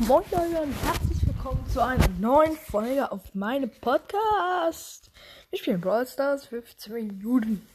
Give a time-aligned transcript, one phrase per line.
[0.00, 5.10] Moin Leute und herzlich willkommen zu einer neuen Folge auf meinem Podcast.
[5.50, 7.66] Ich bin Brawl Stars 15 Minuten.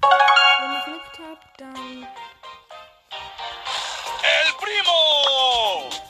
[0.00, 2.06] Wenn ihr Glück habt, dann...
[4.22, 6.03] El Primo!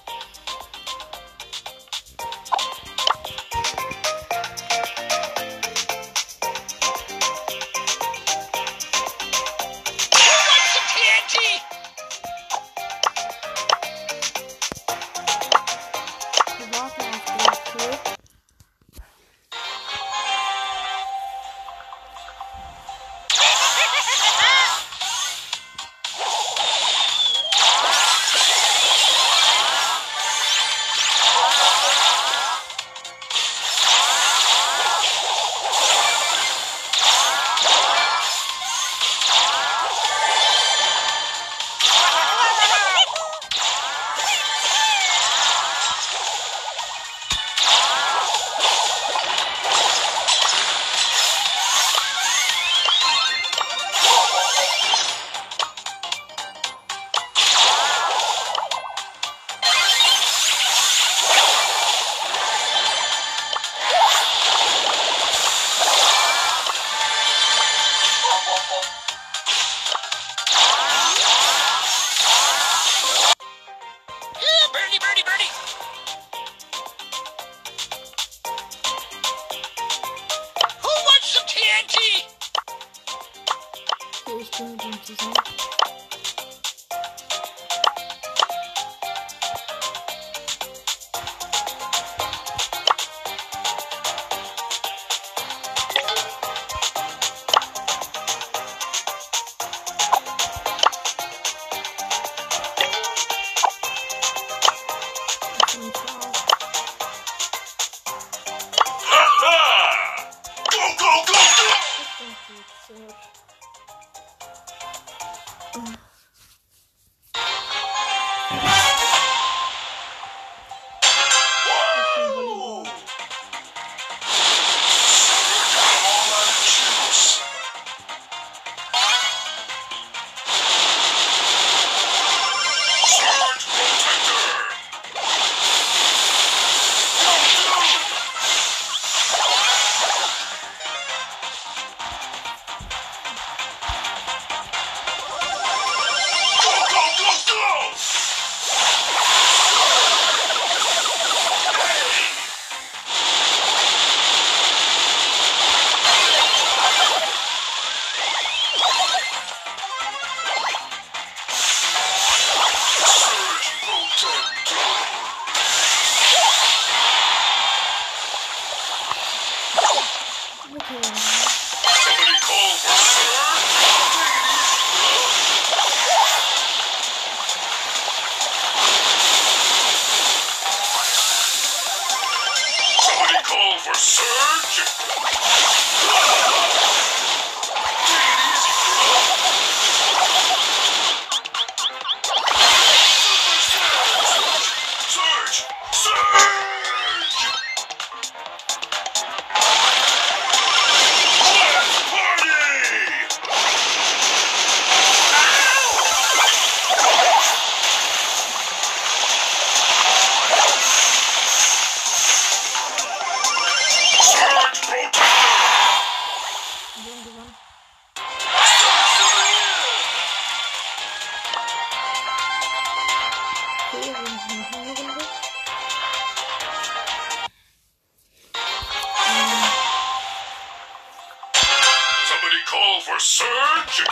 [232.74, 234.04] Call for surge!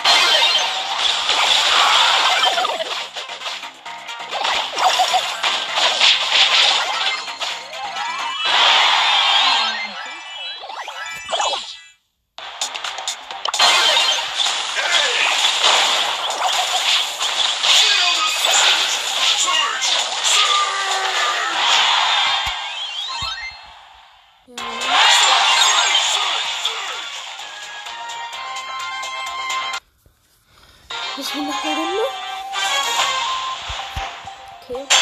[31.23, 32.03] Ich will noch eine Runde.
[34.61, 35.02] Okay.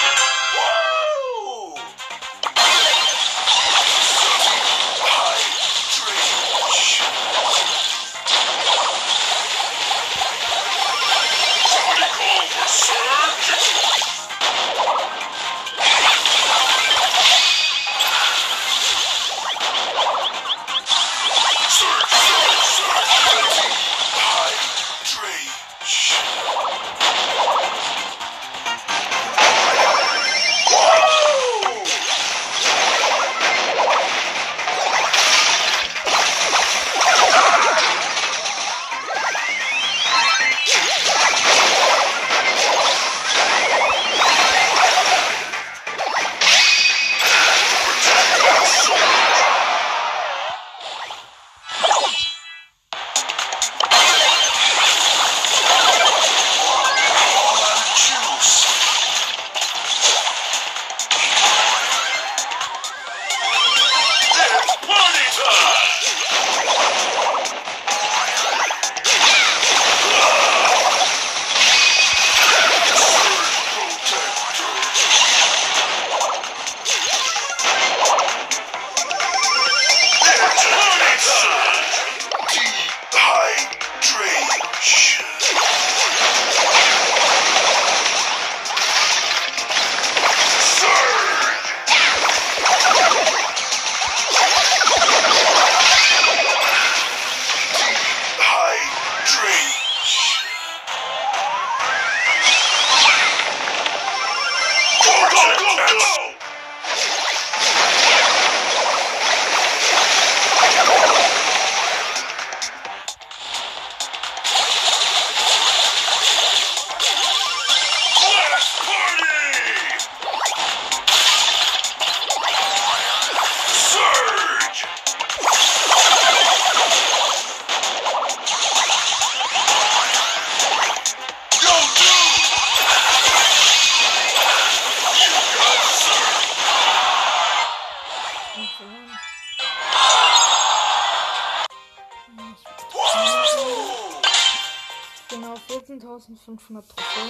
[146.58, 147.28] 500 Trophäen.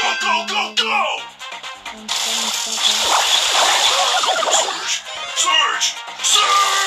[0.00, 1.20] Go, go, go, go!
[5.36, 5.94] Surge!
[6.22, 6.83] Surge!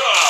[0.00, 0.29] time.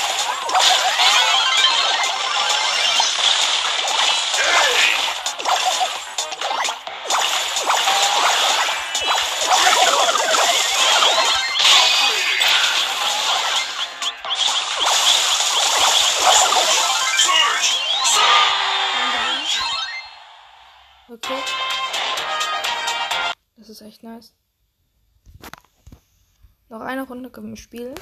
[24.03, 24.33] nice.
[26.69, 27.95] Noch eine Runde können wir spielen.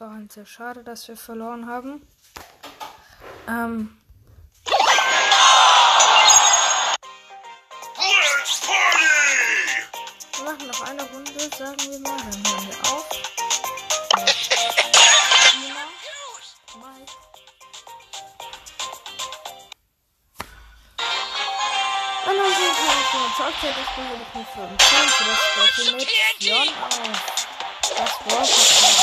[0.00, 2.06] war halt sehr schade, dass wir verloren haben.
[3.48, 3.96] Ähm.
[10.36, 13.08] Wir machen noch eine Runde, sagen wir mal, dann hören wir auf.
[22.24, 26.08] Dann habe ich noch eine Zeugzeit, das bin ich mit 25, das war für mich
[26.40, 27.44] John aus.
[27.96, 28.93] Das war's.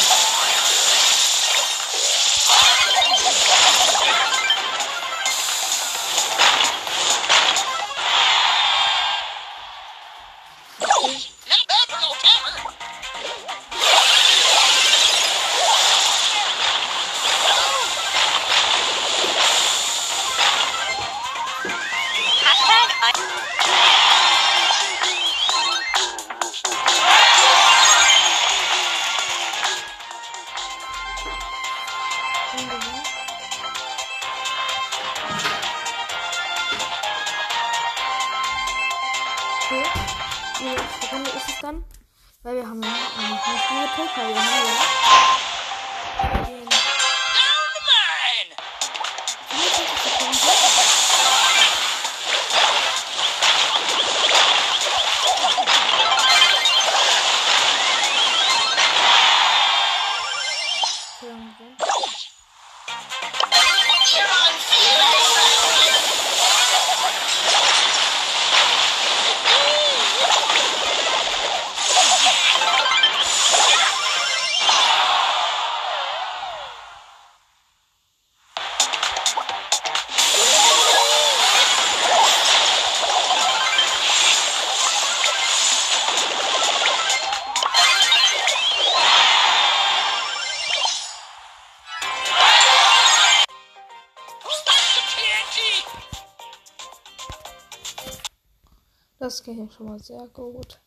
[99.31, 100.81] Das ging schon mal sehr gut.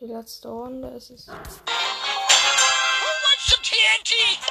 [0.00, 1.28] Die letzte Runde ist es.
[1.28, 1.60] Who wants
[3.46, 4.49] some TNT?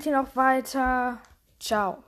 [0.00, 1.18] Empfehlt ihn auch weiter.
[1.58, 1.98] Ciao.